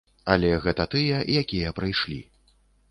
[0.35, 2.21] Але гэта тыя, якія прыйшлі.